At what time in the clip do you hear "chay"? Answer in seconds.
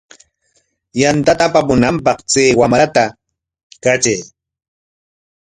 2.31-2.49